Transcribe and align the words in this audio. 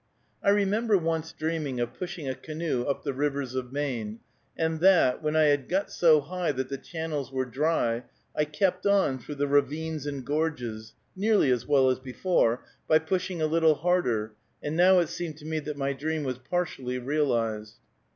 I 0.43 0.49
remember 0.49 0.97
once 0.97 1.31
dreaming 1.31 1.79
of 1.79 1.93
pushing 1.93 2.27
a 2.27 2.33
canoe 2.33 2.85
up 2.85 3.03
the 3.03 3.13
rivers 3.13 3.53
of 3.53 3.71
Maine, 3.71 4.19
and 4.57 4.79
that, 4.79 5.21
when 5.21 5.35
I 5.35 5.43
had 5.43 5.69
got 5.69 5.91
so 5.91 6.21
high 6.21 6.51
that 6.53 6.69
the 6.69 6.77
channels 6.79 7.31
were 7.31 7.45
dry, 7.45 8.05
I 8.35 8.45
kept 8.45 8.87
on 8.87 9.19
through 9.19 9.35
the 9.35 9.47
ravines 9.47 10.07
and 10.07 10.25
gorges, 10.25 10.95
nearly 11.15 11.51
as 11.51 11.67
well 11.67 11.87
as 11.87 11.99
before, 11.99 12.65
by 12.87 12.97
pushing 12.97 13.43
a 13.43 13.45
little 13.45 13.75
harder, 13.75 14.33
and 14.63 14.75
now 14.75 14.97
it 14.97 15.07
seemed 15.09 15.37
to 15.37 15.45
me 15.45 15.59
that 15.59 15.77
my 15.77 15.93
dream 15.93 16.23
was 16.23 16.39
partially 16.39 16.97
realized. 16.97 17.75